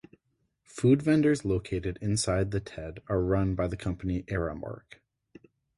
Food 0.63 1.03
vendors 1.03 1.45
located 1.45 1.99
inside 2.01 2.49
the 2.49 2.59
Ted 2.59 3.03
are 3.07 3.21
run 3.21 3.53
by 3.53 3.67
the 3.67 3.77
company 3.77 4.23
Aramark. 4.23 4.95